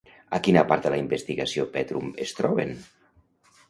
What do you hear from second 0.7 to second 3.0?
part de la investigació Petrum es troben?